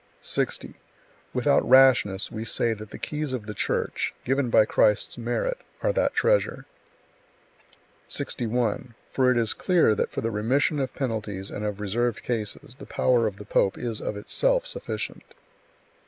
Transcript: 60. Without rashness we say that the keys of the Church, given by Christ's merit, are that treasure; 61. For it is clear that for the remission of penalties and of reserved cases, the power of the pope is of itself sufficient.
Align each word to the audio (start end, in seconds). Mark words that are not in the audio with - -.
60. 0.23 0.73
Without 1.31 1.69
rashness 1.69 2.31
we 2.31 2.43
say 2.43 2.73
that 2.73 2.89
the 2.89 2.97
keys 2.97 3.33
of 3.33 3.45
the 3.45 3.53
Church, 3.53 4.15
given 4.25 4.49
by 4.49 4.65
Christ's 4.65 5.15
merit, 5.15 5.59
are 5.83 5.93
that 5.93 6.15
treasure; 6.15 6.65
61. 8.07 8.95
For 9.11 9.29
it 9.29 9.37
is 9.37 9.53
clear 9.53 9.93
that 9.93 10.09
for 10.09 10.21
the 10.21 10.31
remission 10.31 10.79
of 10.79 10.95
penalties 10.95 11.51
and 11.51 11.63
of 11.63 11.79
reserved 11.79 12.23
cases, 12.23 12.73
the 12.79 12.87
power 12.87 13.27
of 13.27 13.35
the 13.35 13.45
pope 13.45 13.77
is 13.77 14.01
of 14.01 14.17
itself 14.17 14.65
sufficient. 14.65 15.21